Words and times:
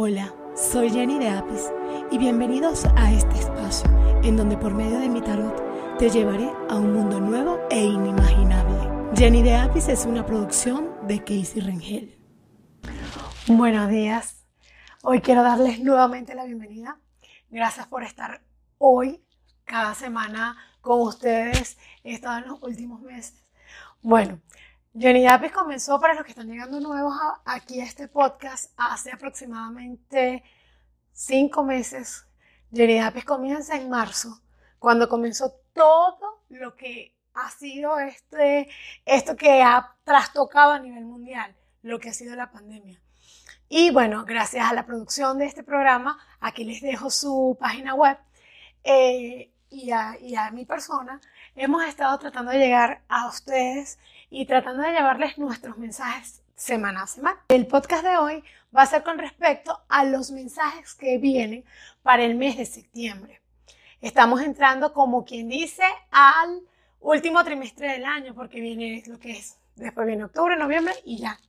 Hola, 0.00 0.32
soy 0.54 0.90
Jenny 0.90 1.18
de 1.18 1.28
Apis 1.28 1.72
y 2.12 2.18
bienvenidos 2.18 2.84
a 2.94 3.10
este 3.10 3.36
espacio 3.36 3.90
en 4.22 4.36
donde 4.36 4.56
por 4.56 4.72
medio 4.72 5.00
de 5.00 5.08
mi 5.08 5.20
tarot 5.20 5.98
te 5.98 6.08
llevaré 6.08 6.52
a 6.70 6.76
un 6.76 6.92
mundo 6.92 7.18
nuevo 7.18 7.58
e 7.68 7.82
inimaginable. 7.82 9.10
Jenny 9.16 9.42
de 9.42 9.56
Apis 9.56 9.88
es 9.88 10.06
una 10.06 10.24
producción 10.24 10.94
de 11.08 11.18
Casey 11.18 11.60
Rengel. 11.62 12.16
Buenos 13.48 13.90
días. 13.90 14.46
Hoy 15.02 15.20
quiero 15.20 15.42
darles 15.42 15.80
nuevamente 15.80 16.36
la 16.36 16.44
bienvenida. 16.44 17.00
Gracias 17.50 17.88
por 17.88 18.04
estar 18.04 18.44
hoy, 18.78 19.24
cada 19.64 19.96
semana 19.96 20.56
con 20.80 21.00
ustedes. 21.00 21.76
En 22.04 22.20
los 22.46 22.62
últimos 22.62 23.00
meses. 23.00 23.44
Bueno, 24.00 24.38
Johnny 24.94 25.26
Apis 25.26 25.52
comenzó, 25.52 26.00
para 26.00 26.14
los 26.14 26.24
que 26.24 26.30
están 26.30 26.48
llegando 26.48 26.80
nuevos 26.80 27.14
aquí 27.44 27.80
a 27.80 27.84
este 27.84 28.08
podcast, 28.08 28.72
hace 28.76 29.12
aproximadamente 29.12 30.42
cinco 31.12 31.62
meses. 31.62 32.26
Johnny 32.74 32.98
Apis 32.98 33.24
comienza 33.24 33.76
en 33.76 33.90
marzo, 33.90 34.40
cuando 34.78 35.08
comenzó 35.08 35.60
todo 35.74 36.42
lo 36.48 36.74
que 36.74 37.14
ha 37.34 37.50
sido 37.50 37.98
este, 38.00 38.68
esto 39.04 39.36
que 39.36 39.62
ha 39.62 39.94
trastocado 40.04 40.72
a 40.72 40.78
nivel 40.78 41.04
mundial, 41.04 41.54
lo 41.82 42.00
que 42.00 42.08
ha 42.08 42.14
sido 42.14 42.34
la 42.34 42.50
pandemia. 42.50 43.00
Y 43.68 43.90
bueno, 43.90 44.24
gracias 44.24 44.68
a 44.68 44.74
la 44.74 44.86
producción 44.86 45.38
de 45.38 45.44
este 45.44 45.62
programa, 45.62 46.18
aquí 46.40 46.64
les 46.64 46.80
dejo 46.80 47.10
su 47.10 47.56
página 47.60 47.94
web 47.94 48.18
eh, 48.82 49.52
y 49.70 49.90
a 49.90 50.50
mi 50.52 50.64
persona, 50.64 51.20
hemos 51.58 51.84
estado 51.84 52.16
tratando 52.18 52.52
de 52.52 52.58
llegar 52.58 53.02
a 53.08 53.26
ustedes 53.26 53.98
y 54.30 54.46
tratando 54.46 54.82
de 54.82 54.92
llevarles 54.92 55.38
nuestros 55.38 55.76
mensajes 55.76 56.42
semana 56.54 57.02
a 57.02 57.06
semana. 57.06 57.44
El 57.48 57.66
podcast 57.66 58.04
de 58.04 58.16
hoy 58.16 58.44
va 58.74 58.82
a 58.82 58.86
ser 58.86 59.02
con 59.02 59.18
respecto 59.18 59.80
a 59.88 60.04
los 60.04 60.30
mensajes 60.30 60.94
que 60.94 61.18
vienen 61.18 61.64
para 62.02 62.22
el 62.22 62.36
mes 62.36 62.56
de 62.56 62.64
septiembre. 62.64 63.40
Estamos 64.00 64.40
entrando, 64.42 64.92
como 64.92 65.24
quien 65.24 65.48
dice, 65.48 65.82
al 66.12 66.60
último 67.00 67.42
trimestre 67.42 67.92
del 67.92 68.04
año, 68.04 68.34
porque 68.34 68.60
viene 68.60 69.02
lo 69.06 69.18
que 69.18 69.32
es, 69.32 69.58
después 69.74 70.06
viene 70.06 70.24
octubre, 70.24 70.56
noviembre 70.56 70.94
y 71.04 71.18
ya. 71.18 71.40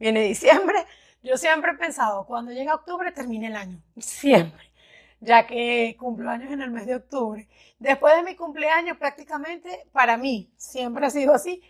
Viene 0.00 0.22
diciembre. 0.22 0.84
Yo 1.22 1.36
siempre 1.36 1.72
he 1.72 1.74
pensado, 1.74 2.26
cuando 2.26 2.50
llega 2.50 2.74
octubre 2.74 3.12
termina 3.12 3.46
el 3.46 3.56
año. 3.56 3.82
Siempre. 3.98 4.67
Ya 5.20 5.46
que 5.46 5.96
cumplo 5.98 6.30
años 6.30 6.52
en 6.52 6.62
el 6.62 6.70
mes 6.70 6.86
de 6.86 6.96
octubre. 6.96 7.48
Después 7.78 8.14
de 8.16 8.22
mi 8.22 8.36
cumpleaños, 8.36 8.96
prácticamente, 8.98 9.86
para 9.92 10.16
mí, 10.16 10.52
siempre 10.56 11.06
ha 11.06 11.10
sido 11.10 11.34
así 11.34 11.62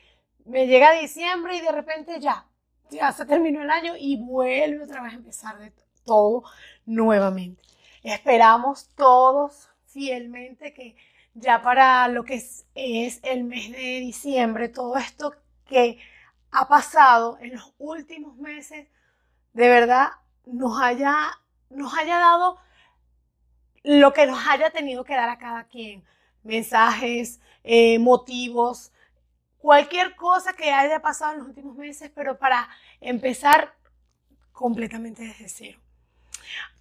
me 0.49 0.67
llega 0.67 0.93
diciembre 0.93 1.57
y 1.57 1.61
de 1.61 1.73
repente 1.73 2.19
ya, 2.21 2.47
ya 2.91 3.13
se 3.13 3.27
terminó 3.27 3.63
el 3.63 3.71
año 3.71 3.95
y 3.99 4.17
vuelve 4.17 4.83
otra 4.83 5.03
vez 5.03 5.13
a 5.13 5.17
empezar 5.17 5.59
de 5.59 5.73
todo 6.05 6.45
nuevamente. 6.87 7.63
Esperamos 8.03 8.89
todos 8.95 9.69
fielmente 9.87 10.73
que 10.73 10.97
ya 11.35 11.63
para 11.63 12.09
lo 12.09 12.25
que 12.25 12.43
es, 12.75 13.21
el 13.23 13.45
mes 13.45 13.71
de 13.71 14.01
diciembre, 14.01 14.71
todo 14.71 14.97
esto 14.97 15.35
que 15.67 15.99
ha 16.51 16.67
pasado 16.67 17.39
en 17.41 17.53
los 17.53 17.75
últimos 17.79 18.37
meses, 18.39 18.89
de 19.53 19.69
verdad 19.69 20.09
nos 20.47 20.81
haya, 20.81 21.29
nos 21.69 21.97
haya 21.97 22.19
dado 22.19 22.57
lo 23.89 24.13
que 24.13 24.27
nos 24.27 24.47
haya 24.47 24.69
tenido 24.69 25.03
que 25.03 25.15
dar 25.15 25.31
a 25.31 25.39
cada 25.39 25.65
quien. 25.65 26.05
Mensajes, 26.43 27.41
eh, 27.65 27.99
motivos, 27.99 28.93
cualquier 29.57 30.15
cosa 30.15 30.53
que 30.53 30.71
haya 30.71 31.01
pasado 31.01 31.33
en 31.33 31.39
los 31.39 31.49
últimos 31.49 31.75
meses, 31.75 32.13
pero 32.15 32.39
para 32.39 32.69
empezar 33.01 33.75
completamente 34.53 35.23
desde 35.23 35.49
cero. 35.49 35.81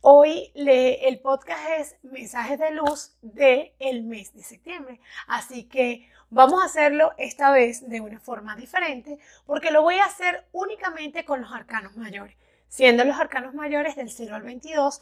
Hoy 0.02 0.52
el 0.54 1.20
podcast 1.22 1.62
es 1.78 1.96
Mensajes 2.04 2.60
de 2.60 2.72
Luz 2.72 3.16
del 3.22 3.72
el 3.80 4.04
mes 4.04 4.34
de 4.34 4.44
septiembre, 4.44 5.00
así 5.28 5.64
que 5.64 6.12
vamos 6.30 6.62
a 6.62 6.66
hacerlo 6.66 7.14
esta 7.18 7.52
vez 7.52 7.88
de 7.88 8.02
una 8.02 8.20
forma 8.20 8.58
diferente, 8.58 9.18
porque 9.46 9.72
lo 9.72 9.82
voy 9.82 9.96
a 9.96 10.06
hacer 10.06 10.46
únicamente 10.52 11.24
con 11.24 11.40
los 11.40 11.54
arcanos 11.54 11.96
mayores, 11.96 12.36
siendo 12.68 13.06
los 13.06 13.18
arcanos 13.18 13.54
mayores 13.54 13.96
del 13.96 14.10
0 14.10 14.36
al 14.36 14.44
22, 14.44 15.02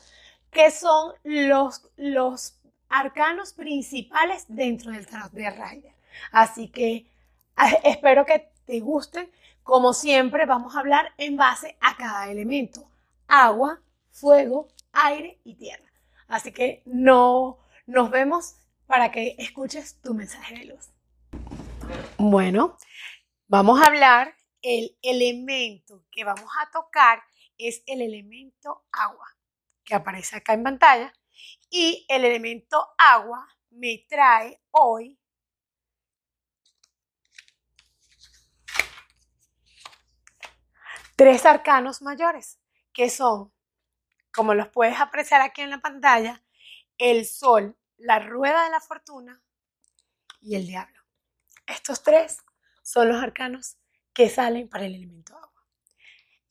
que 0.56 0.72
son 0.72 1.14
los, 1.24 1.88
los 1.98 2.58
arcanos 2.90 3.54
principales 3.54 4.46
dentro 4.48 4.92
del 4.92 5.06
tarot 5.06 5.32
de 5.32 5.52
Rider. 5.52 5.94
Así 6.32 6.70
que 6.70 7.12
Ah, 7.56 7.70
espero 7.84 8.26
que 8.26 8.52
te 8.66 8.80
guste. 8.80 9.32
Como 9.64 9.94
siempre, 9.94 10.46
vamos 10.46 10.76
a 10.76 10.80
hablar 10.80 11.14
en 11.18 11.38
base 11.38 11.78
a 11.82 11.96
cada 11.96 12.30
elemento. 12.30 12.88
Agua, 13.28 13.82
fuego, 14.12 14.68
aire 14.92 15.40
y 15.44 15.56
tierra. 15.56 15.86
Así 16.28 16.52
que 16.52 16.84
no 16.86 17.58
nos 17.86 18.12
vemos 18.12 18.56
para 18.88 19.12
que 19.12 19.36
escuches 19.40 20.02
tu 20.02 20.14
mensaje 20.14 20.56
de 20.56 20.66
luz. 20.66 20.90
Bueno, 22.18 22.78
vamos 23.48 23.82
a 23.82 23.88
hablar. 23.88 24.36
El 24.62 24.98
elemento 25.04 26.04
que 26.12 26.24
vamos 26.24 26.50
a 26.60 26.72
tocar 26.72 27.22
es 27.58 27.84
el 27.86 28.02
elemento 28.02 28.84
agua, 28.92 29.28
que 29.86 29.96
aparece 29.96 30.38
acá 30.38 30.54
en 30.54 30.64
pantalla. 30.64 31.14
Y 31.70 32.06
el 32.10 32.26
elemento 32.26 32.86
agua 32.98 33.48
me 33.70 34.06
trae 34.10 34.62
hoy 34.72 35.20
tres 41.16 41.46
arcanos 41.46 42.02
mayores, 42.02 42.60
que 42.94 43.10
son, 43.10 43.54
como 44.34 44.54
los 44.54 44.68
puedes 44.70 45.00
apreciar 45.00 45.42
aquí 45.42 45.62
en 45.62 45.70
la 45.70 45.80
pantalla, 45.80 46.44
el 46.98 47.26
sol, 47.26 47.78
la 47.98 48.20
rueda 48.20 48.64
de 48.66 48.72
la 48.72 48.82
fortuna 48.82 49.42
y 50.42 50.56
el 50.56 50.68
diablo. 50.68 51.02
Estos 51.66 52.04
tres 52.04 52.38
son 52.84 53.10
los 53.10 53.22
arcanos 53.22 53.78
que 54.14 54.30
salen 54.30 54.70
para 54.70 54.86
el 54.86 54.96
elemento 54.96 55.36
agua. 55.36 55.66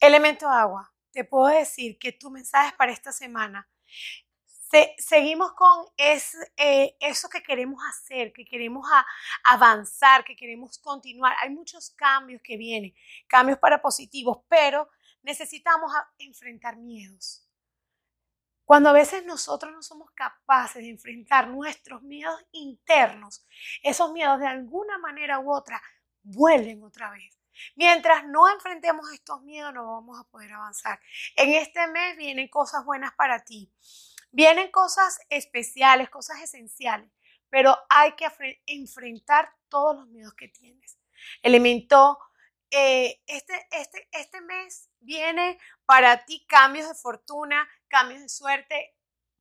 Elemento 0.01 0.49
agua, 0.49 0.94
te 1.15 1.25
puedo 1.25 1.47
decir 1.47 1.99
que 1.99 2.13
tu 2.13 2.31
mensaje 2.31 2.75
para 2.77 2.93
esta 2.93 3.13
semana 3.13 3.69
seguimos 4.99 5.53
con 5.53 5.87
eh, 5.97 6.97
eso 6.99 7.29
que 7.29 7.43
queremos 7.43 7.81
hacer, 7.89 8.33
que 8.33 8.45
queremos 8.45 8.85
avanzar, 9.45 10.25
que 10.25 10.35
queremos 10.35 10.79
continuar. 10.79 11.37
Hay 11.41 11.51
muchos 11.51 11.91
cambios 11.91 12.43
que 12.43 12.57
vienen, 12.57 12.93
cambios 13.29 13.59
para 13.59 13.81
positivos, 13.81 14.39
pero 14.49 14.89
necesitamos 15.23 15.93
enfrentar 16.19 16.77
miedos. 16.77 17.49
Cuando 18.65 18.89
a 18.89 18.93
veces 18.93 19.25
nosotros 19.25 19.73
no 19.73 19.83
somos 19.83 20.11
capaces 20.13 20.83
de 20.83 20.89
enfrentar 20.89 21.49
nuestros 21.49 22.03
miedos 22.03 22.45
internos, 22.51 23.47
esos 23.83 24.11
miedos 24.13 24.41
de 24.41 24.47
alguna 24.47 24.99
manera 24.99 25.39
u 25.39 25.53
otra 25.53 25.81
vuelven 26.23 26.83
otra 26.83 27.11
vez. 27.11 27.44
Mientras 27.77 28.25
no 28.25 28.49
enfrentemos 28.49 29.11
estos 29.13 29.43
miedos, 29.43 29.73
no 29.73 29.87
vamos 29.87 30.19
a 30.19 30.25
poder 30.25 30.53
avanzar. 30.53 31.01
En 31.37 31.51
este 31.55 31.87
mes 31.89 32.17
vienen 32.17 32.49
cosas 32.49 32.85
buenas 32.85 33.13
para 33.15 33.45
ti. 33.45 33.73
Vienen 34.31 34.71
cosas 34.71 35.21
especiales, 35.29 36.11
cosas 36.11 36.41
esenciales, 36.41 37.11
pero 37.49 37.77
hay 37.89 38.13
que 38.13 38.27
enfrentar 38.67 39.55
todos 39.69 39.97
los 39.97 40.09
miedos 40.09 40.35
que 40.35 40.49
tienes. 40.49 40.99
Elemento, 41.43 42.19
eh, 42.71 43.23
este, 43.27 43.69
este, 43.71 44.09
este 44.11 44.41
mes 44.41 44.91
viene 44.99 45.59
para 45.87 46.25
ti 46.25 46.45
cambios 46.49 46.89
de 46.89 46.95
fortuna, 46.95 47.69
cambios 47.89 48.21
de 48.21 48.29
suerte, 48.29 48.97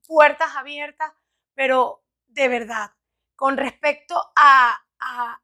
puertas 0.06 0.56
abiertas, 0.56 1.12
pero 1.56 2.04
de 2.28 2.48
verdad, 2.48 2.92
con 3.36 3.58
respecto 3.58 4.16
a, 4.36 4.80
a, 5.00 5.42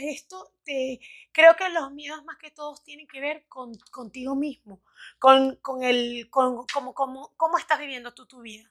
esto, 0.00 0.54
te, 0.64 1.00
creo 1.32 1.56
que 1.56 1.68
los 1.68 1.92
miedos 1.92 2.24
más 2.24 2.36
que 2.38 2.50
todos 2.50 2.82
tienen 2.82 3.06
que 3.06 3.20
ver 3.20 3.46
con, 3.48 3.72
contigo 3.90 4.34
mismo, 4.34 4.82
con, 5.18 5.56
con 5.56 5.82
el, 5.82 6.28
con, 6.30 6.66
cómo, 6.72 6.94
cómo 6.94 7.58
estás 7.58 7.78
viviendo 7.78 8.14
tú 8.14 8.26
tu 8.26 8.40
vida. 8.40 8.70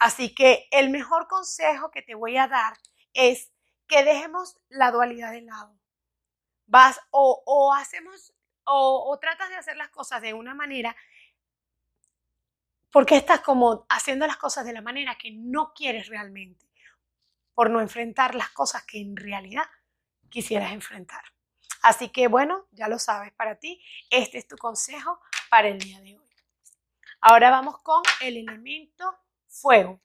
Así 0.00 0.34
que 0.34 0.66
el 0.70 0.88
mejor 0.88 1.28
consejo 1.28 1.90
que 1.90 2.00
te 2.00 2.14
voy 2.14 2.38
a 2.38 2.48
dar 2.48 2.72
es 3.12 3.52
que 3.86 4.02
dejemos 4.02 4.56
la 4.70 4.90
dualidad 4.90 5.32
de 5.32 5.42
lado. 5.42 5.78
Vas 6.66 7.00
o, 7.10 7.74
hacemos 7.74 8.32
o, 8.64 9.18
tratas 9.20 9.50
de 9.50 9.56
hacer 9.56 9.76
las 9.76 9.90
cosas 9.90 10.22
de 10.22 10.32
una 10.32 10.54
manera 10.54 10.96
porque 12.92 13.16
estás 13.16 13.40
como 13.40 13.84
haciendo 13.88 14.26
las 14.26 14.36
cosas 14.36 14.64
de 14.64 14.72
la 14.72 14.80
manera 14.80 15.18
que 15.18 15.32
no 15.32 15.72
quieres 15.74 16.08
realmente, 16.08 16.66
por 17.54 17.70
no 17.70 17.80
enfrentar 17.80 18.34
las 18.34 18.50
cosas 18.50 18.84
que 18.84 19.00
en 19.00 19.16
realidad 19.16 19.64
quisieras 20.30 20.72
enfrentar. 20.72 21.22
Así 21.82 22.08
que 22.08 22.28
bueno, 22.28 22.66
ya 22.72 22.88
lo 22.88 22.98
sabes 22.98 23.32
para 23.32 23.58
ti, 23.58 23.82
este 24.10 24.38
es 24.38 24.46
tu 24.46 24.56
consejo 24.56 25.20
para 25.50 25.68
el 25.68 25.78
día 25.78 26.00
de 26.00 26.18
hoy. 26.18 26.28
Ahora 27.20 27.50
vamos 27.50 27.78
con 27.82 28.02
el 28.22 28.36
elemento 28.38 29.14
fuego. 29.48 30.00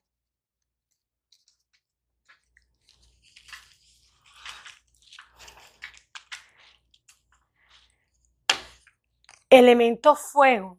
Elemento 9.48 10.16
fuego. 10.16 10.78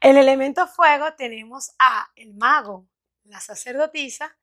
El 0.00 0.18
elemento 0.18 0.66
fuego 0.66 1.14
tenemos 1.14 1.74
a 1.78 2.10
el 2.16 2.34
mago, 2.34 2.86
la 3.24 3.40
sacerdotisa 3.40 4.36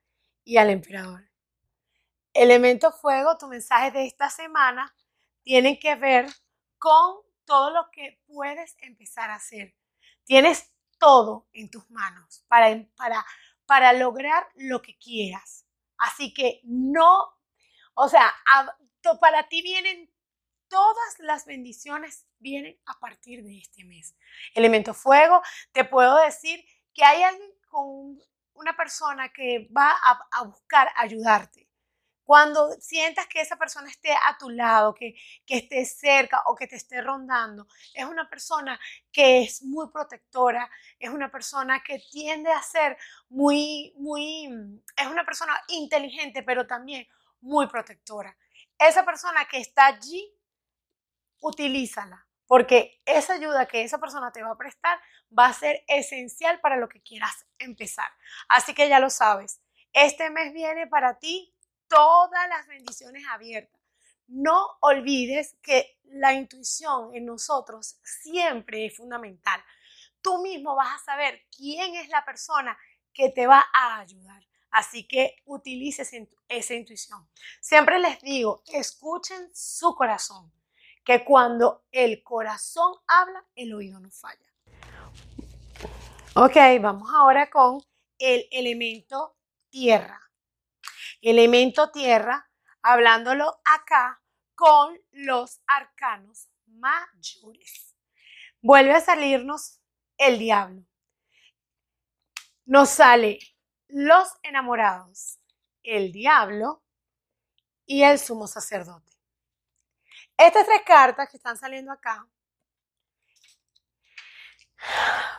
y 0.44 0.58
al 0.58 0.70
emperador. 0.70 1.33
Elemento 2.34 2.92
fuego, 2.92 3.38
tu 3.38 3.48
mensaje 3.48 3.92
de 3.92 4.06
esta 4.06 4.30
semana 4.30 4.94
tiene 5.44 5.80
que 5.80 5.96
ver 5.96 6.26
con 6.80 7.18
todo 7.46 7.70
lo 7.70 7.92
que 7.92 8.22
puedes 8.26 8.76
empezar 8.80 9.30
a 9.30 9.36
hacer. 9.36 9.76
Tienes 10.24 10.74
todo 10.98 11.48
en 11.54 11.70
tus 11.70 11.90
manos 11.92 12.44
para, 12.48 12.68
para, 12.96 13.26
para 13.66 13.94
lograr 13.94 14.48
lo 14.56 14.82
que 14.82 14.98
quieras. 14.98 15.66
Así 15.98 16.34
que 16.34 16.62
no, 16.64 17.28
o 17.94 18.10
sea, 18.10 18.34
para 19.20 19.48
ti 19.48 19.62
vienen 19.62 20.12
todas 20.68 21.20
las 21.20 21.46
bendiciones 21.46 22.26
vienen 22.40 22.80
a 22.88 23.00
partir 23.00 23.44
de 23.44 23.60
este 23.60 23.84
mes. 23.84 24.16
Elemento 24.56 24.94
fuego, 24.94 25.42
te 25.72 25.86
puedo 25.86 26.18
decir 26.18 26.66
que 26.94 27.04
hay 27.04 27.22
alguien 27.22 27.52
con 27.70 28.20
una 28.54 28.76
persona 28.76 29.32
que 29.32 29.70
va 29.76 29.92
a, 29.92 30.28
a 30.32 30.44
buscar 30.44 30.90
ayudarte. 30.96 31.70
Cuando 32.26 32.72
sientas 32.80 33.28
que 33.28 33.42
esa 33.42 33.58
persona 33.58 33.90
esté 33.90 34.12
a 34.14 34.38
tu 34.38 34.50
lado, 34.50 34.94
que, 34.94 35.16
que 35.46 35.58
esté 35.58 35.86
cerca 35.86 36.42
o 36.48 36.56
que 36.56 36.68
te 36.68 36.78
esté 36.78 37.02
rondando, 37.02 37.68
es 37.94 38.06
una 38.06 38.30
persona 38.30 38.80
que 39.12 39.42
es 39.42 39.62
muy 39.64 39.90
protectora, 39.92 40.70
es 41.00 41.10
una 41.10 41.30
persona 41.30 41.84
que 41.84 42.00
tiende 42.12 42.52
a 42.52 42.62
ser 42.62 42.98
muy, 43.30 43.94
muy, 43.98 44.48
es 44.96 45.08
una 45.08 45.26
persona 45.26 45.54
inteligente, 45.68 46.44
pero 46.44 46.66
también 46.66 47.08
muy 47.42 47.68
protectora. 47.68 48.38
Esa 48.80 49.04
persona 49.04 49.46
que 49.46 49.60
está 49.60 49.88
allí, 49.88 50.34
utilízala, 51.42 52.26
porque 52.48 53.02
esa 53.06 53.34
ayuda 53.34 53.68
que 53.68 53.84
esa 53.84 53.98
persona 53.98 54.32
te 54.32 54.42
va 54.44 54.52
a 54.52 54.58
prestar 54.58 54.98
va 55.38 55.48
a 55.48 55.54
ser 55.54 55.84
esencial 55.88 56.62
para 56.62 56.78
lo 56.78 56.88
que 56.88 57.02
quieras 57.02 57.46
empezar. 57.58 58.10
Así 58.48 58.74
que 58.74 58.88
ya 58.88 59.00
lo 59.00 59.10
sabes, 59.10 59.62
este 59.92 60.30
mes 60.30 60.54
viene 60.54 60.88
para 60.88 61.20
ti 61.20 61.53
todas 61.94 62.50
las 62.50 62.66
bendiciones 62.66 63.24
abiertas. 63.30 63.80
No 64.28 64.68
olvides 64.80 65.56
que 65.62 66.00
la 66.06 66.34
intuición 66.34 67.14
en 67.14 67.26
nosotros 67.26 68.00
siempre 68.04 68.88
es 68.88 68.98
fundamental. 68.98 69.64
Tú 70.20 70.42
mismo 70.42 70.76
vas 70.76 70.96
a 70.96 71.06
saber 71.06 71.46
quién 71.56 71.94
es 71.96 72.10
la 72.10 72.26
persona 72.26 72.76
que 73.14 73.30
te 73.30 73.46
va 73.46 73.64
a 73.72 74.00
ayudar. 74.00 74.44
Así 74.72 75.08
que 75.08 75.36
utilices 75.46 76.12
esa 76.48 76.74
intuición. 76.74 77.30
Siempre 77.62 78.00
les 78.00 78.20
digo, 78.22 78.64
escuchen 78.74 79.52
su 79.54 79.94
corazón, 79.94 80.52
que 81.06 81.24
cuando 81.24 81.86
el 81.92 82.24
corazón 82.24 82.96
habla, 83.06 83.46
el 83.54 83.72
oído 83.72 84.00
no 84.00 84.10
falla. 84.10 84.52
Ok, 86.34 86.56
vamos 86.82 87.08
ahora 87.14 87.52
con 87.52 87.84
el 88.18 88.48
elemento 88.50 89.38
tierra 89.70 90.24
elemento 91.24 91.92
tierra, 91.92 92.50
hablándolo 92.82 93.62
acá 93.64 94.22
con 94.56 95.00
los 95.12 95.62
arcanos 95.66 96.50
mayores. 96.66 97.96
Vuelve 98.62 98.94
a 98.94 99.02
salirnos 99.02 99.82
el 100.18 100.38
diablo. 100.38 100.86
Nos 102.66 102.90
sale 102.90 103.40
los 103.88 104.28
enamorados, 104.44 105.40
el 105.82 106.12
diablo 106.12 106.84
y 107.86 108.04
el 108.04 108.20
sumo 108.20 108.48
sacerdote. 108.48 109.12
Estas 110.38 110.66
tres 110.66 110.82
cartas 110.86 111.30
que 111.30 111.38
están 111.38 111.58
saliendo 111.58 111.92
acá 111.92 112.28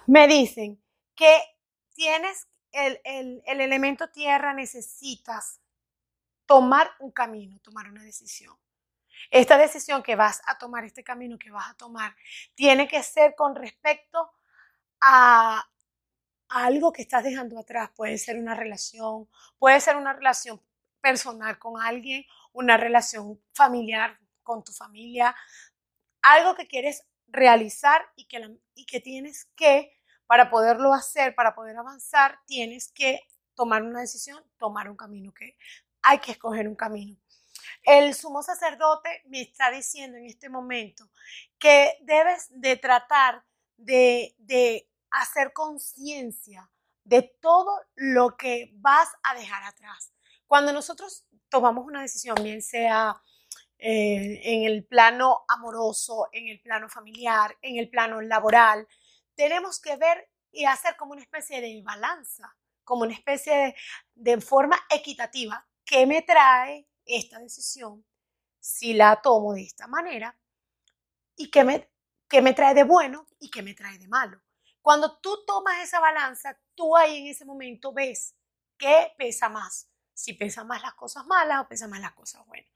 me 0.07 0.27
dicen 0.29 0.83
que 1.15 1.43
tienes 1.95 2.49
el, 2.73 3.01
el, 3.05 3.43
el 3.47 3.61
elemento 3.61 4.11
tierra, 4.11 4.53
necesitas 4.53 5.61
tomar 6.47 6.91
un 6.99 7.11
camino, 7.11 7.59
tomar 7.61 7.89
una 7.89 8.03
decisión. 8.03 8.57
Esta 9.31 9.57
decisión 9.57 10.03
que 10.03 10.17
vas 10.17 10.43
a 10.47 10.59
tomar, 10.59 10.85
este 10.85 11.05
camino 11.05 11.39
que 11.39 11.51
vas 11.51 11.71
a 11.71 11.75
tomar, 11.75 12.15
tiene 12.55 12.89
que 12.89 13.03
ser 13.03 13.35
con 13.35 13.55
respecto 13.55 14.31
a, 15.01 15.65
algo 16.49 16.93
que 16.93 17.03
estás 17.03 17.25
dejando 17.25 17.59
atrás. 17.59 17.91
Puede 17.97 18.19
ser 18.19 18.39
una 18.39 18.55
relación, 18.55 19.29
puede 19.59 19.81
ser 19.81 19.97
una 19.97 20.13
relación 20.13 20.61
personal 21.01 21.59
con 21.59 21.81
alguien, 21.81 22.25
una 22.53 22.77
relación 22.77 23.41
familiar 23.53 24.19
con 24.43 24.63
tu 24.63 24.73
familia, 24.73 25.35
algo 26.23 26.55
que 26.55 26.69
quieres 26.69 27.07
realizar 27.27 28.07
y 28.15 28.27
que, 28.27 28.57
y 28.75 28.87
que 28.87 29.01
tienes 29.01 29.47
que, 29.57 29.99
para 30.27 30.51
poderlo 30.51 30.93
hacer, 30.93 31.35
para 31.35 31.55
poder 31.55 31.77
avanzar, 31.77 32.39
tienes 32.47 32.93
que 32.93 33.21
tomar 33.55 33.83
una 33.83 34.01
decisión, 34.01 34.43
tomar 34.59 34.89
un 34.89 34.97
camino 34.97 35.33
que 35.33 35.57
hay 36.05 36.19
que 36.19 36.33
escoger 36.33 36.69
un 36.69 36.77
camino. 36.77 37.17
El 37.83 38.15
sumo 38.15 38.43
sacerdote 38.43 39.23
me 39.27 39.41
está 39.41 39.71
diciendo 39.71 40.17
en 40.17 40.27
este 40.27 40.49
momento 40.49 41.11
que 41.59 41.99
debes 42.03 42.49
de 42.51 42.77
tratar 42.77 43.45
de, 43.77 44.35
de 44.39 44.89
hacer 45.11 45.53
conciencia 45.53 46.71
de 47.05 47.23
todo 47.41 47.81
lo 47.95 48.37
que 48.37 48.71
vas 48.75 49.09
a 49.23 49.35
dejar 49.35 49.65
atrás. 49.65 50.13
Cuando 50.47 50.73
nosotros 50.73 51.27
tomamos 51.49 51.85
una 51.87 52.03
decisión, 52.03 52.37
bien 52.43 52.63
sea 52.63 53.21
eh, 53.79 54.41
en 54.45 54.65
el 54.65 54.85
plano 54.87 55.45
amoroso, 55.49 56.29
en 56.33 56.49
el 56.49 56.61
plano 56.61 56.89
familiar, 56.89 57.57
en 57.61 57.79
el 57.79 57.91
plano 57.91 58.21
laboral, 58.21 58.87
tenemos 59.35 59.81
que 59.81 59.97
ver 59.97 60.31
y 60.51 60.65
hacer 60.65 60.97
como 60.97 61.13
una 61.13 61.23
especie 61.23 61.61
de 61.61 61.83
balanza, 61.83 62.57
como 62.83 63.03
una 63.03 63.15
especie 63.15 63.55
de, 63.55 63.75
de 64.15 64.41
forma 64.41 64.79
equitativa 64.91 65.67
¿qué 65.85 66.07
me 66.07 66.23
trae 66.23 66.89
esta 67.05 67.39
decisión 67.39 68.05
si 68.61 68.95
la 68.95 69.21
tomo 69.21 69.55
de 69.55 69.63
esta 69.63 69.87
manera? 69.87 70.39
¿Y 71.37 71.51
qué 71.51 71.65
me, 71.65 71.91
qué 72.29 72.43
me 72.43 72.55
trae 72.55 72.75
de 72.75 72.85
bueno 72.85 73.27
y 73.39 73.51
qué 73.51 73.63
me 73.63 73.75
trae 73.75 73.99
de 73.99 74.09
malo? 74.09 74.41
Cuando 74.81 75.19
tú 75.19 75.45
tomas 75.47 75.83
esa 75.83 76.01
balanza, 76.01 76.59
tú 76.75 76.97
ahí 76.97 77.19
en 77.19 77.27
ese 77.29 77.45
momento 77.45 77.93
ves 77.93 78.37
qué 78.77 79.13
pesa 79.17 79.49
más, 79.49 79.91
si 80.13 80.35
pesa 80.35 80.65
más 80.65 80.83
las 80.83 80.95
cosas 80.95 81.27
malas 81.27 81.63
o 81.63 81.69
pesa 81.69 81.89
más 81.89 82.01
las 82.01 82.13
cosas 82.13 82.47
buenas. 82.47 82.71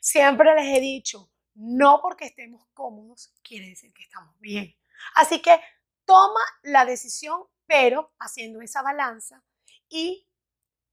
Siempre 0.00 0.54
les 0.54 0.76
he 0.76 0.80
dicho, 0.80 1.30
no 1.54 2.00
porque 2.00 2.26
estemos 2.26 2.66
cómodos 2.72 3.34
quiere 3.42 3.68
decir 3.68 3.92
que 3.92 4.04
estamos 4.04 4.38
bien. 4.38 4.74
Así 5.14 5.42
que 5.42 5.60
toma 6.04 6.40
la 6.62 6.84
decisión, 6.84 7.44
pero 7.66 8.14
haciendo 8.18 8.60
esa 8.62 8.82
balanza 8.82 9.42
y 9.88 10.26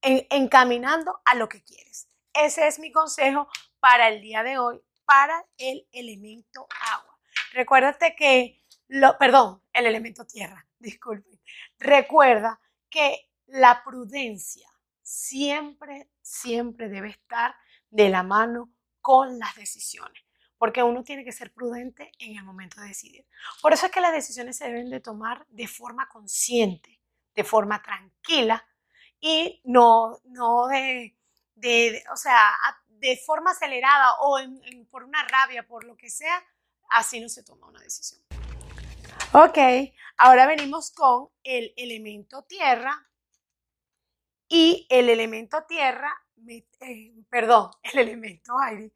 encaminando 0.02 1.22
a 1.26 1.36
lo 1.36 1.50
que 1.50 1.64
quieres. 1.64 2.10
Ese 2.34 2.68
es 2.68 2.80
mi 2.80 2.92
consejo 2.92 3.48
para 3.80 4.10
el 4.10 4.22
día 4.22 4.44
de 4.44 4.58
hoy, 4.58 4.82
para 5.06 5.46
el 5.58 5.88
elemento 5.92 6.68
agua. 6.92 7.20
Recuérdate 7.54 8.16
que, 8.16 8.64
lo, 8.88 9.18
perdón, 9.18 9.64
el 9.74 9.86
elemento 9.86 10.26
tierra, 10.26 10.68
disculpen. 10.80 11.40
Recuerda 11.80 12.60
que 12.90 13.30
la 13.48 13.84
prudencia 13.84 14.70
siempre, 15.02 16.10
siempre 16.22 16.90
debe 16.90 17.10
estar 17.10 17.56
de 17.90 18.10
la 18.10 18.24
mano 18.24 18.74
con 19.02 19.40
las 19.40 19.56
decisiones, 19.56 20.22
porque 20.58 20.84
uno 20.84 21.04
tiene 21.04 21.24
que 21.24 21.32
ser 21.32 21.54
prudente 21.54 22.12
en 22.20 22.38
el 22.38 22.44
momento 22.44 22.82
de 22.82 22.90
decidir. 22.90 23.26
Por 23.62 23.74
eso 23.74 23.86
es 23.86 23.92
que 23.92 24.02
las 24.02 24.12
decisiones 24.12 24.58
se 24.58 24.66
deben 24.66 24.90
de 24.90 25.00
tomar 25.00 25.46
de 25.48 25.68
forma 25.68 26.10
consciente, 26.10 27.00
de 27.34 27.44
forma 27.46 27.82
tranquila, 27.82 28.68
y 29.28 29.62
no, 29.66 30.22
no 30.24 30.68
de, 30.68 31.14
de, 31.56 32.02
o 32.14 32.16
sea, 32.16 32.56
de 32.88 33.18
forma 33.18 33.52
acelerada 33.52 34.14
o 34.22 34.40
por 34.90 35.04
una 35.04 35.28
rabia, 35.28 35.68
por 35.68 35.84
lo 35.84 35.98
que 35.98 36.10
sea, 36.10 36.42
así 36.92 37.20
no 37.20 37.28
se 37.28 37.44
toma 37.44 37.68
una 37.68 37.82
decisión. 37.82 38.22
Ok, 39.34 39.58
ahora 40.18 40.48
venimos 40.48 40.92
con 40.92 41.28
el 41.44 41.74
elemento 41.76 42.44
tierra 42.44 43.06
y 44.48 44.88
el 44.90 45.10
elemento 45.10 45.66
tierra, 45.66 46.14
eh, 46.48 47.14
perdón, 47.30 47.72
el 47.84 48.00
elemento 48.00 48.58
aire, 48.60 48.94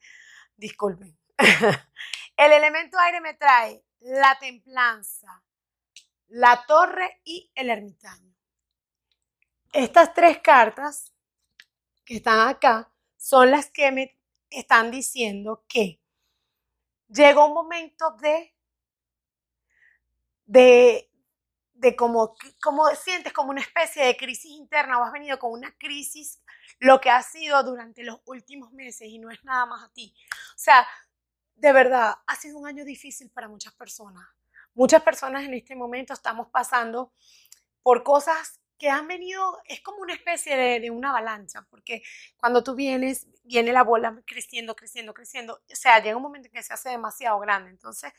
disculpen. 0.56 1.20
el 2.38 2.52
elemento 2.54 2.98
aire 3.00 3.20
me 3.20 3.34
trae 3.34 3.84
la 4.00 4.40
templanza, 4.40 5.44
la 6.30 6.66
torre 6.66 7.20
y 7.26 7.52
el 7.54 7.70
ermitaño. 7.70 8.31
Estas 9.72 10.14
tres 10.14 10.40
cartas 10.40 11.14
que 12.04 12.18
están 12.18 12.48
acá 12.48 12.92
son 13.18 13.52
las 13.52 13.70
que 13.70 13.92
me 13.92 14.18
están 14.50 14.92
diciendo 14.92 15.64
que 15.68 16.02
llegó 17.08 17.46
un 17.48 17.54
momento 17.54 18.12
de, 18.22 18.54
de, 20.46 21.10
de 21.74 21.96
como, 21.96 22.36
como 22.62 22.88
sientes 22.96 23.32
como 23.32 23.52
una 23.52 23.62
especie 23.62 24.04
de 24.06 24.18
crisis 24.18 24.52
interna 24.52 25.00
o 25.00 25.04
has 25.04 25.12
venido 25.12 25.40
con 25.40 25.52
una 25.52 25.76
crisis, 25.78 26.42
lo 26.80 27.00
que 27.00 27.10
ha 27.10 27.22
sido 27.22 27.64
durante 27.64 28.04
los 28.04 28.20
últimos 28.26 28.72
meses 28.74 29.08
y 29.08 29.20
no 29.20 29.30
es 29.30 29.44
nada 29.44 29.66
más 29.66 29.84
a 29.84 29.94
ti. 29.94 30.14
O 30.56 30.58
sea, 30.58 30.86
de 31.56 31.72
verdad, 31.72 32.16
ha 32.28 32.36
sido 32.36 32.58
un 32.58 32.68
año 32.68 32.84
difícil 32.84 33.30
para 33.30 33.48
muchas 33.48 33.74
personas 33.74 34.28
muchas 34.74 35.04
personas 35.04 35.44
en 35.44 35.54
este 35.54 35.76
momento 35.76 36.14
estamos 36.14 36.48
pasando 36.50 37.14
por 37.84 38.04
cosas 38.04 38.61
que 38.82 38.90
han 38.90 39.08
venido, 39.08 39.62
es 39.66 39.80
como 39.82 40.00
una 40.00 40.16
especie 40.16 40.58
de, 40.58 40.90
una 40.90 41.12
avalancha, 41.12 41.68
porque 41.70 42.02
cuando 42.36 42.64
tú 42.64 42.74
vienes, 42.74 43.28
viene 43.44 43.72
la 43.72 43.84
bola 43.84 44.20
creciendo, 44.26 44.76
creciendo, 44.76 45.14
creciendo, 45.14 45.54
o 45.54 45.76
sea, 45.76 46.02
llega 46.02 46.18
un 46.18 46.24
momento 46.24 46.48
en 46.48 46.54
que 46.54 46.64
se 46.64 46.74
hace 46.74 46.90
demasiado 46.90 47.38
grande. 47.38 47.70
Entonces, 47.70 48.12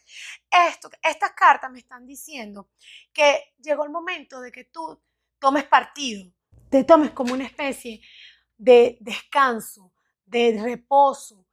esto, 0.69 0.89
estas 1.03 1.33
cartas 1.33 1.69
me 1.73 1.81
están 1.81 2.07
diciendo 2.07 2.69
que 3.13 3.55
llegó 3.59 3.83
el 3.83 3.91
momento 3.91 4.41
de 4.41 4.53
que 4.53 4.63
tú 4.63 5.03
tomes 5.41 5.65
partido, 5.65 6.31
te 6.71 6.85
tomes 6.85 7.11
como 7.11 7.35
una 7.35 7.47
especie 7.47 8.01
de 8.57 8.99
descanso, 9.01 9.93
de 10.25 10.61
reposo, 10.63 11.45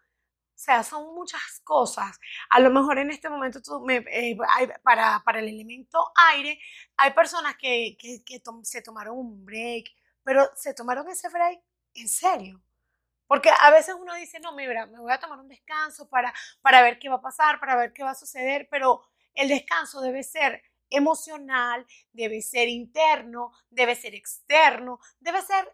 o 0.60 0.62
sea, 0.62 0.84
son 0.84 1.16
muchas 1.16 1.62
cosas. 1.64 2.20
A 2.50 2.60
lo 2.60 2.70
mejor 2.70 3.00
en 3.00 3.12
este 3.12 3.30
momento 3.30 3.62
tú 3.62 3.80
me, 3.80 4.04
eh, 4.12 4.38
para, 4.84 5.24
para, 5.24 5.40
el 5.40 5.48
elemento 5.48 6.12
aire, 6.34 6.60
hay 6.98 7.14
personas 7.14 7.56
que, 7.56 7.96
que, 7.98 8.22
que 8.26 8.42
se 8.64 8.82
tomaron 8.82 9.18
un 9.18 9.46
break, 9.46 9.86
pero 10.22 10.50
se 10.56 10.74
tomaron 10.74 11.08
ese 11.08 11.30
break 11.30 11.62
en 11.94 12.10
serio. 12.10 12.62
Porque 13.26 13.50
a 13.58 13.72
veces 13.72 13.96
uno 13.98 14.14
dice, 14.16 14.42
no, 14.42 14.52
mira, 14.52 14.86
me 14.88 15.00
voy 15.00 15.14
a 15.14 15.20
tomar 15.20 15.40
un 15.40 15.48
descanso 15.48 16.10
para, 16.10 16.34
para 16.62 16.82
ver 16.82 17.00
qué 17.00 17.08
va 17.08 17.16
a 17.16 17.22
pasar, 17.22 17.62
para 17.62 17.78
ver 17.78 17.94
qué 17.94 18.04
va 18.04 18.12
a 18.12 18.16
suceder, 18.16 18.68
pero 18.70 19.02
el 19.36 19.48
descanso 19.48 20.02
debe 20.02 20.24
ser 20.24 20.62
emocional, 20.90 21.88
debe 22.12 22.42
ser 22.42 22.68
interno, 22.68 23.54
debe 23.70 23.96
ser 23.96 24.14
externo, 24.14 25.00
debe 25.22 25.42
ser 25.42 25.74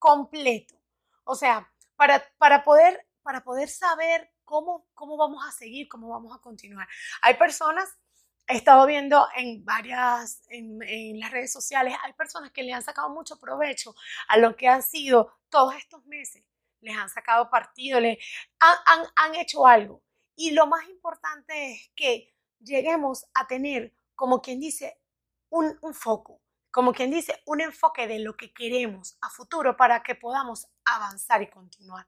completo. 0.00 0.74
O 1.22 1.36
sea, 1.36 1.72
para, 1.94 2.20
para 2.38 2.64
poder 2.64 3.06
para 3.24 3.42
poder 3.42 3.68
saber 3.68 4.30
cómo, 4.44 4.86
cómo 4.94 5.16
vamos 5.16 5.44
a 5.44 5.50
seguir, 5.50 5.88
cómo 5.88 6.10
vamos 6.10 6.36
a 6.36 6.40
continuar. 6.40 6.86
Hay 7.22 7.34
personas, 7.34 7.98
he 8.46 8.56
estado 8.56 8.86
viendo 8.86 9.26
en 9.34 9.64
varias, 9.64 10.42
en, 10.50 11.18
las 11.18 11.32
redes 11.32 11.52
sociales, 11.52 11.96
hay 12.02 12.12
personas 12.12 12.52
que 12.52 12.62
le 12.62 12.72
han 12.72 12.82
sacado 12.82 13.08
mucho 13.08 13.38
provecho 13.40 13.96
a 14.28 14.36
lo 14.36 14.54
que 14.54 14.68
han 14.68 14.82
sido 14.82 15.32
todos 15.48 15.74
estos 15.74 16.04
meses. 16.06 16.44
Les 16.80 16.96
han 16.96 17.08
sacado 17.08 17.50
partido, 17.50 17.98
les 17.98 18.18
han, 18.60 18.76
han, 18.86 19.06
han 19.16 19.34
hecho 19.36 19.66
algo. 19.66 20.02
Y 20.36 20.50
lo 20.50 20.66
más 20.66 20.86
importante 20.88 21.72
es 21.72 21.90
que 21.96 22.34
lleguemos 22.60 23.26
a 23.32 23.46
tener, 23.46 23.94
como 24.14 24.42
quien 24.42 24.60
dice, 24.60 25.00
un, 25.48 25.78
un 25.80 25.94
foco, 25.94 26.42
como 26.70 26.92
quien 26.92 27.10
dice, 27.10 27.42
un 27.46 27.62
enfoque 27.62 28.06
de 28.06 28.18
lo 28.18 28.36
que 28.36 28.52
queremos 28.52 29.16
a 29.22 29.30
futuro 29.30 29.76
para 29.76 30.02
que 30.02 30.14
podamos 30.14 30.66
avanzar 30.84 31.40
y 31.40 31.48
continuar 31.48 32.06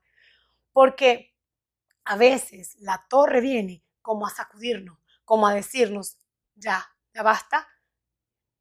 porque 0.77 1.35
a 2.05 2.17
veces 2.17 2.75
la 2.81 3.03
torre 3.09 3.41
viene 3.41 3.83
como 4.03 4.27
a 4.27 4.29
sacudirnos, 4.29 4.99
como 5.25 5.47
a 5.47 5.53
decirnos, 5.55 6.19
ya, 6.53 6.85
ya 7.15 7.23
basta, 7.23 7.67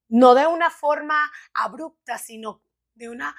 no 0.08 0.35
de 0.35 0.46
una 0.46 0.70
forma 0.70 1.30
abrupta, 1.52 2.16
sino 2.16 2.62
de 2.94 3.11
una... 3.11 3.37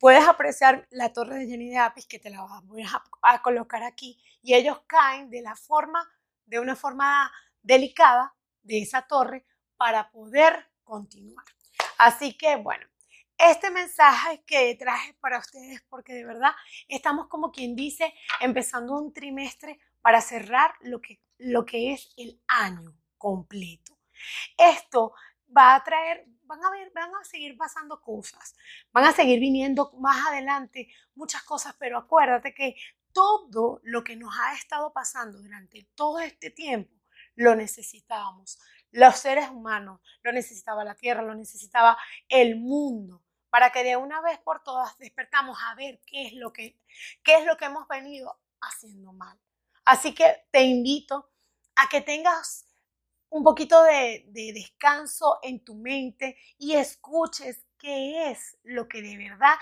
Puedes 0.00 0.26
apreciar 0.26 0.88
la 0.90 1.12
torre 1.12 1.38
de 1.38 1.46
Jenny 1.46 1.70
de 1.70 1.78
Apis, 1.78 2.06
que 2.06 2.18
te 2.18 2.30
la 2.30 2.44
voy 2.64 2.82
a, 2.82 3.00
a 3.22 3.42
colocar 3.42 3.84
aquí, 3.84 4.20
y 4.42 4.54
ellos 4.54 4.80
caen 4.88 5.30
de 5.30 5.42
la 5.42 5.54
forma, 5.54 6.04
de 6.46 6.58
una 6.58 6.74
forma 6.74 7.30
delicada 7.62 8.34
de 8.64 8.82
esa 8.82 9.02
torre 9.02 9.46
para 9.76 10.10
poder 10.10 10.68
continuar. 10.82 11.46
Así 11.96 12.36
que, 12.36 12.56
bueno, 12.56 12.89
este 13.48 13.70
mensaje 13.70 14.42
que 14.44 14.74
traje 14.74 15.14
para 15.14 15.38
ustedes 15.38 15.82
porque 15.88 16.12
de 16.12 16.26
verdad 16.26 16.52
estamos 16.88 17.28
como 17.28 17.50
quien 17.50 17.74
dice 17.74 18.12
empezando 18.40 18.98
un 18.98 19.12
trimestre 19.12 19.78
para 20.02 20.20
cerrar 20.20 20.74
lo 20.80 21.00
que, 21.00 21.20
lo 21.38 21.64
que 21.64 21.92
es 21.92 22.12
el 22.16 22.40
año 22.48 22.94
completo. 23.16 23.98
Esto 24.56 25.14
va 25.56 25.74
a 25.74 25.82
traer, 25.82 26.26
van 26.42 26.62
a 26.64 26.70
ver, 26.70 26.92
van 26.94 27.14
a 27.14 27.24
seguir 27.24 27.56
pasando 27.56 28.00
cosas, 28.00 28.54
van 28.92 29.04
a 29.04 29.12
seguir 29.12 29.40
viniendo 29.40 29.92
más 29.98 30.26
adelante 30.26 30.88
muchas 31.14 31.42
cosas, 31.42 31.74
pero 31.78 31.96
acuérdate 31.98 32.54
que 32.54 32.76
todo 33.12 33.80
lo 33.82 34.04
que 34.04 34.16
nos 34.16 34.34
ha 34.38 34.54
estado 34.54 34.92
pasando 34.92 35.38
durante 35.38 35.88
todo 35.94 36.20
este 36.20 36.50
tiempo 36.50 36.94
lo 37.34 37.56
necesitábamos. 37.56 38.58
Los 38.92 39.16
seres 39.16 39.48
humanos, 39.48 40.00
lo 40.22 40.32
necesitaba 40.32 40.84
la 40.84 40.94
tierra, 40.94 41.22
lo 41.22 41.34
necesitaba 41.34 41.96
el 42.28 42.56
mundo 42.56 43.24
para 43.50 43.70
que 43.70 43.84
de 43.84 43.96
una 43.96 44.20
vez 44.20 44.38
por 44.38 44.62
todas 44.62 44.96
despertamos 44.98 45.58
a 45.66 45.74
ver 45.74 46.00
qué 46.06 46.28
es 46.28 46.32
lo 46.34 46.52
que, 46.52 46.78
qué 47.22 47.36
es 47.36 47.46
lo 47.46 47.56
que 47.56 47.66
hemos 47.66 47.86
venido 47.88 48.40
haciendo 48.60 49.12
mal. 49.12 49.38
Así 49.84 50.14
que 50.14 50.44
te 50.50 50.62
invito 50.62 51.30
a 51.76 51.88
que 51.88 52.00
tengas 52.00 52.66
un 53.28 53.44
poquito 53.44 53.82
de, 53.82 54.24
de 54.28 54.52
descanso 54.52 55.38
en 55.42 55.64
tu 55.64 55.74
mente 55.74 56.36
y 56.58 56.74
escuches 56.74 57.64
qué 57.78 58.30
es 58.30 58.58
lo 58.62 58.88
que 58.88 59.02
de 59.02 59.16
verdad 59.16 59.54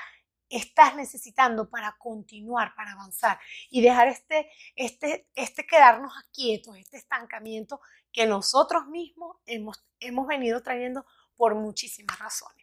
estás 0.48 0.94
necesitando 0.96 1.68
para 1.68 1.96
continuar, 1.98 2.74
para 2.74 2.92
avanzar 2.92 3.38
y 3.70 3.82
dejar 3.82 4.08
este, 4.08 4.50
este, 4.76 5.28
este 5.34 5.66
quedarnos 5.66 6.12
quietos, 6.32 6.76
este 6.76 6.96
estancamiento 6.96 7.80
que 8.12 8.26
nosotros 8.26 8.86
mismos 8.86 9.36
hemos, 9.46 9.84
hemos 10.00 10.26
venido 10.26 10.62
trayendo 10.62 11.04
por 11.36 11.54
muchísimas 11.54 12.18
razones. 12.18 12.57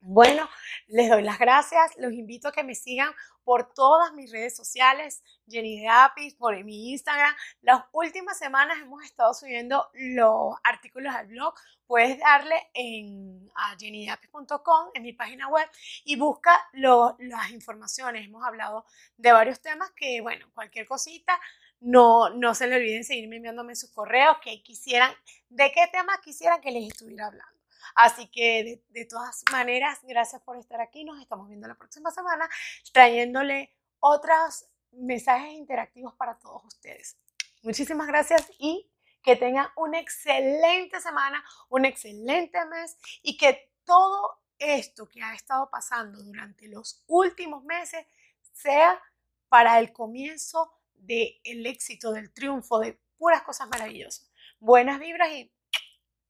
Bueno, 0.00 0.48
les 0.86 1.10
doy 1.10 1.22
las 1.22 1.38
gracias. 1.38 1.92
Los 1.98 2.12
invito 2.12 2.48
a 2.48 2.52
que 2.52 2.62
me 2.62 2.74
sigan 2.74 3.12
por 3.44 3.72
todas 3.74 4.12
mis 4.12 4.30
redes 4.30 4.54
sociales, 4.54 5.22
Jenny 5.48 5.80
de 5.80 5.88
Apis, 5.88 6.34
por 6.34 6.62
mi 6.64 6.92
Instagram. 6.92 7.34
Las 7.62 7.82
últimas 7.92 8.38
semanas 8.38 8.78
hemos 8.80 9.02
estado 9.04 9.34
subiendo 9.34 9.90
los 9.94 10.54
artículos 10.62 11.14
al 11.14 11.26
blog. 11.26 11.54
Puedes 11.86 12.18
darle 12.20 12.70
en, 12.74 13.50
a 13.56 13.76
jennydeapis.com, 13.76 14.90
en 14.94 15.02
mi 15.02 15.14
página 15.14 15.48
web, 15.48 15.68
y 16.04 16.16
busca 16.16 16.52
las 16.72 17.50
informaciones. 17.50 18.26
Hemos 18.26 18.44
hablado 18.44 18.84
de 19.16 19.32
varios 19.32 19.60
temas 19.60 19.90
que, 19.92 20.20
bueno, 20.20 20.46
cualquier 20.54 20.86
cosita, 20.86 21.40
no, 21.80 22.30
no 22.30 22.54
se 22.54 22.66
le 22.66 22.76
olviden 22.76 23.04
seguirme 23.04 23.36
enviándome 23.36 23.74
sus 23.74 23.90
correos 23.90 24.36
que 24.42 24.62
quisieran, 24.62 25.12
de 25.48 25.72
qué 25.72 25.88
tema 25.90 26.20
quisieran 26.22 26.60
que 26.60 26.70
les 26.70 26.88
estuviera 26.88 27.26
hablando. 27.26 27.57
Así 27.98 28.28
que 28.28 28.80
de, 28.90 29.04
todas 29.06 29.42
maneras, 29.50 29.98
gracias 30.04 30.40
por 30.42 30.56
estar 30.56 30.80
aquí. 30.80 31.02
Nos 31.02 31.20
estamos 31.20 31.48
viendo 31.48 31.66
la 31.66 31.74
próxima 31.74 32.12
semana 32.12 32.48
trayéndole 32.92 33.74
otros 33.98 34.66
mensajes 34.92 35.52
interactivos 35.54 36.14
para 36.14 36.38
todos 36.38 36.64
ustedes. 36.64 37.18
Muchísimas 37.62 38.06
gracias 38.06 38.48
y 38.60 38.88
que 39.20 39.34
tengan 39.34 39.66
una 39.74 39.98
excelente 39.98 41.00
semana, 41.00 41.44
un 41.70 41.86
excelente 41.86 42.64
mes 42.66 42.96
y 43.20 43.36
que 43.36 43.72
todo 43.84 44.44
esto 44.60 45.08
que 45.08 45.20
ha 45.20 45.34
estado 45.34 45.68
pasando 45.68 46.22
durante 46.22 46.68
los 46.68 47.02
últimos 47.08 47.64
meses 47.64 48.06
sea 48.52 49.02
para 49.48 49.76
el 49.80 49.92
comienzo 49.92 50.72
del 50.94 51.66
éxito, 51.66 52.12
del 52.12 52.32
triunfo, 52.32 52.78
de 52.78 52.96
puras 53.16 53.42
cosas 53.42 53.68
maravillosas. 53.68 54.30
Buenas 54.60 55.00
vibras 55.00 55.32
y 55.32 55.52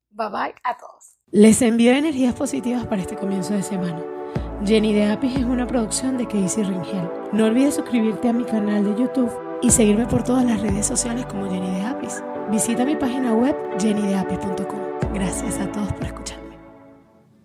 bye 0.08 0.30
bye 0.30 0.54
a 0.62 0.78
todos. 0.78 1.17
Les 1.30 1.60
envío 1.60 1.92
energías 1.92 2.34
positivas 2.34 2.86
para 2.86 3.02
este 3.02 3.14
comienzo 3.14 3.52
de 3.52 3.62
semana. 3.62 4.02
Jenny 4.64 4.94
de 4.94 5.04
Apis 5.04 5.36
es 5.36 5.44
una 5.44 5.66
producción 5.66 6.16
de 6.16 6.26
Casey 6.26 6.64
Ringel. 6.64 7.06
No 7.32 7.44
olvides 7.44 7.74
suscribirte 7.74 8.30
a 8.30 8.32
mi 8.32 8.44
canal 8.44 8.82
de 8.82 9.02
YouTube 9.02 9.30
y 9.60 9.70
seguirme 9.70 10.06
por 10.06 10.24
todas 10.24 10.46
las 10.46 10.62
redes 10.62 10.86
sociales 10.86 11.26
como 11.26 11.50
Jenny 11.50 11.70
de 11.70 11.82
Apis. 11.82 12.22
Visita 12.50 12.86
mi 12.86 12.96
página 12.96 13.34
web 13.34 13.54
jennydeapis.com. 13.78 15.12
Gracias 15.12 15.58
a 15.58 15.70
todos 15.70 15.92
por 15.92 16.47